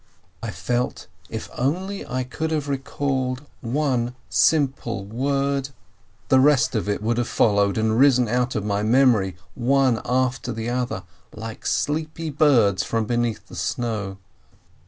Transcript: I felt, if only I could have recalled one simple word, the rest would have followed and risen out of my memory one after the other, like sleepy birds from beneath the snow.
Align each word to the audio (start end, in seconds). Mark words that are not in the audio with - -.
I 0.41 0.49
felt, 0.49 1.05
if 1.29 1.47
only 1.55 2.03
I 2.07 2.23
could 2.23 2.49
have 2.49 2.67
recalled 2.67 3.43
one 3.61 4.15
simple 4.31 5.05
word, 5.05 5.69
the 6.29 6.39
rest 6.39 6.73
would 6.73 7.17
have 7.19 7.27
followed 7.27 7.77
and 7.77 7.99
risen 7.99 8.27
out 8.27 8.55
of 8.55 8.65
my 8.65 8.81
memory 8.81 9.35
one 9.53 10.01
after 10.03 10.51
the 10.51 10.71
other, 10.71 11.03
like 11.35 11.67
sleepy 11.67 12.31
birds 12.31 12.81
from 12.83 13.05
beneath 13.05 13.45
the 13.45 13.55
snow. 13.55 14.17